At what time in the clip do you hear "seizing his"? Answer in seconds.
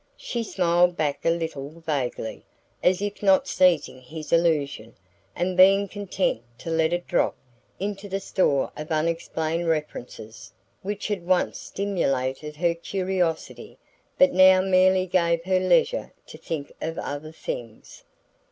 3.47-4.33